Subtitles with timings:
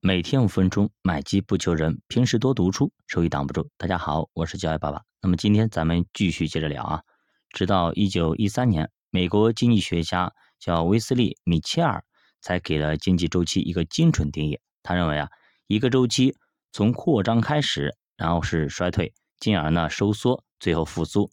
[0.00, 3.68] 每天五分钟，买基不求人，平时多读书，收益挡不住。
[3.76, 5.02] 大家好，我是教育爸爸。
[5.20, 7.02] 那么今天咱们继续接着聊啊。
[7.50, 12.04] 直到一九一三年，美国经济学家叫威斯利·米切尔
[12.40, 14.60] 才给了经济周期一个精准定义。
[14.84, 15.28] 他认为啊，
[15.66, 16.36] 一个周期
[16.70, 21.28] 从扩张开始，然后是衰退，进而呢收缩，最后复苏，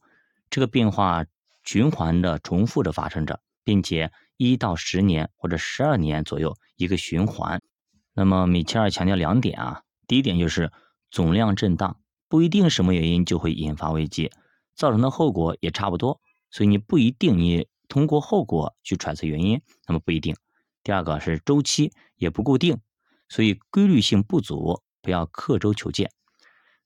[0.50, 1.24] 这个变化
[1.64, 7.62] 循环的重复着发生着，并且一到十年或者十二年左右一个循环。
[8.18, 10.72] 那么米切尔强调两点啊，第一点就是
[11.12, 14.32] 总量震荡不一定什么原因就会引发危机，
[14.74, 20.34] 造成的后果也差不多，所以你不一定你通过后果去揣测原因，那么不一定。
[20.82, 22.80] 第二个是周期也不固定，
[23.28, 26.10] 所以规律性不足，不要刻舟求剑。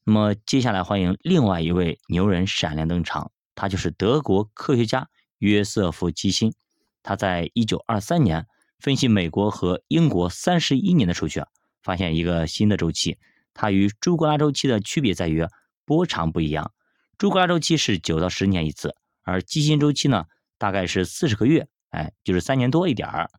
[0.03, 6.55] 那么接下来欢迎另外一位牛人闪亮登场，他就是德国科学家约瑟夫基辛，
[7.03, 8.47] 他在一九二三年。
[8.79, 11.41] 分析美国和英国三十一年的数据，
[11.83, 13.17] 发现一个新的周期。
[13.53, 15.45] 它与朱格拉周期的区别在于
[15.85, 16.71] 波长不一样。
[17.17, 20.23] 朱格拉周期是九到十年一次，而基辛周期呢，
[20.57, 23.29] 大概是四十个月，哎，就是三年多一点儿。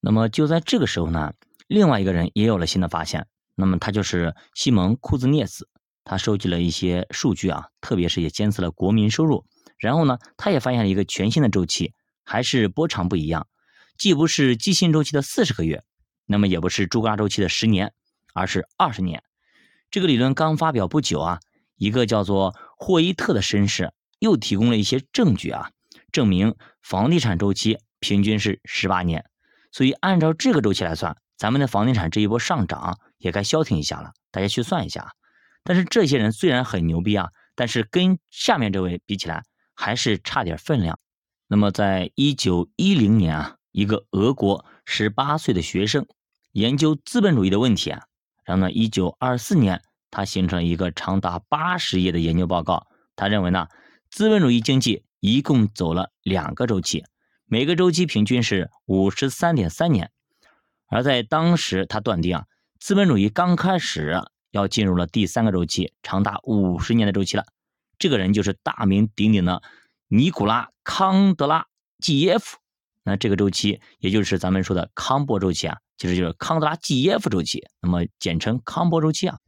[0.00, 1.32] 那么就在这个时候呢，
[1.66, 3.26] 另外一个人也有了新的发现。
[3.54, 5.66] 那么他就是西蒙库兹涅茨，
[6.04, 9.46] 他收集了一些数据啊，特别是也监测了国民收入。
[9.78, 13.46] 然后呢，他也发现了一个全新的周期，还是波长不一样。
[13.98, 15.82] 既不是基辛周期的四十个月，
[16.26, 17.92] 那么也不是朱格拉周期的十年，
[18.34, 19.22] 而是二十年。
[19.90, 21.40] 这个理论刚发表不久啊，
[21.76, 25.70] 一个叫做霍伊特的绅士又提供了一些证据啊，
[26.12, 29.24] 证明房地产周期平均是十八年。
[29.72, 34.12] 所以按照这个周期来算，咱们的房地产这一波上涨也该消停一下了。
[34.30, 35.12] 大家去算一下。
[35.62, 39.42] 但是这些人虽然很牛逼啊，但是跟下面这位比起来，
[39.74, 40.98] 还是差点分量。
[41.46, 43.55] 那么在一九一零年啊。
[43.76, 46.06] 一个俄国十八岁的学生
[46.52, 48.04] 研究资本主义的问题啊，
[48.42, 52.86] 然后呢，一九二四年他形成一个长达八十页的研究报告。
[53.16, 53.68] 他认为呢，
[54.08, 57.04] 资本主义经济一共走了两个周期，
[57.44, 60.10] 每个周期平均是五十三点三年。
[60.86, 62.44] 而在当时，他断定啊，
[62.80, 64.22] 资本主义刚开始
[64.52, 67.44] 要进入了第三个周期，长达五十年的周期了。
[67.98, 69.62] 这个人就是大名鼎鼎的
[70.08, 71.66] 尼古拉康德拉
[71.98, 72.56] 季耶夫。
[73.08, 79.38] 那这个周期，也就是咱们说的康波周期啊，其实就是康德拉季耶夫周期，那么简称康波周期啊。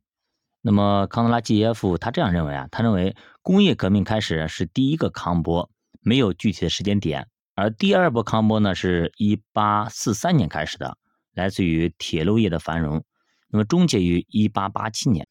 [0.63, 5.69] 那么康德拉季耶夫他这样认为啊，他认为工业革命开始是第一个康波，
[6.01, 7.27] 没有具体的时间点，
[7.57, 10.97] 而第二波康波呢是一八四三年开始的，
[11.35, 13.03] 来自于铁路业的繁荣，
[13.51, 15.27] 那么终结于一八八七年。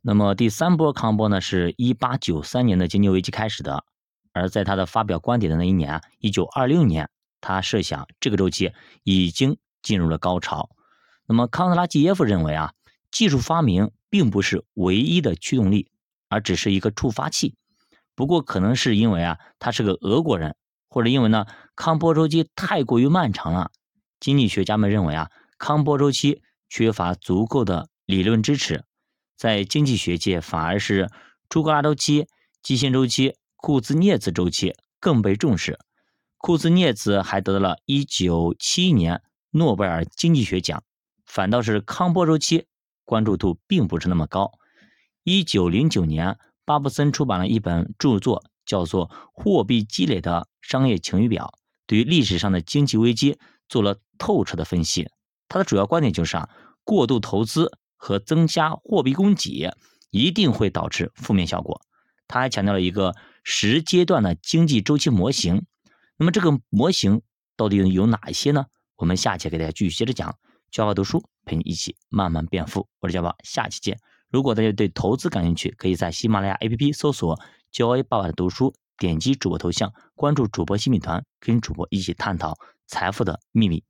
[0.00, 3.84] 那么第三波康波呢是一八九三年的经济危机开始的，
[4.32, 7.10] 而在他的发表观点的那一年啊，一九二六年。
[7.46, 8.72] 他设想这个周期
[9.04, 10.68] 已经进入了高潮。
[11.28, 12.72] 那么康德拉季耶夫认为啊，
[13.12, 15.88] 技术发明并不是唯一的驱动力，
[16.28, 17.54] 而只是一个触发器。
[18.16, 20.56] 不过可能是因为啊，他是个俄国人，
[20.88, 21.46] 或者因为呢
[21.76, 23.70] 康波周期太过于漫长了。
[24.18, 28.82] 经济学家们认为啊，康波周期缺乏足够的理论支持，
[29.36, 31.08] 在经济学界反而是
[31.48, 32.26] 朱格拉周期、
[32.60, 35.78] 基辛周期、库兹涅茨周期更被重视。
[36.38, 40.82] 库兹涅茨还得了一九七一年诺贝尔经济学奖，
[41.24, 42.66] 反倒是康波周期
[43.04, 44.52] 关注度并不是那么高。
[45.24, 51.52] 一九零九年，巴布森出版了一本著作，叫做《货币积累的商业晴雨表》，
[51.86, 55.10] 对于历史上的经济危机做了透彻的分析。
[55.48, 56.48] 他的主要观点就是啊，
[56.84, 59.72] 过度投资和增加货币供给
[60.10, 61.80] 一定会导致负面效果。
[62.28, 65.64] 他还强调了一个十阶段的经济周期模型。
[66.18, 67.20] 那么这个模型
[67.56, 68.64] 到底有哪一些呢？
[68.96, 70.34] 我们下期给大家继续接着讲。
[70.70, 73.98] 教爸读书陪你一起慢慢变富，我是教爸，下期见。
[74.30, 77.38] 如果大家对投资感兴趣，可以在喜马拉雅 APP 搜索
[77.70, 82.56] “教 A 爸爸的读书”，点击主播头像，关注主播新米团，跟主播一起探讨
[82.86, 83.84] 财富的秘密。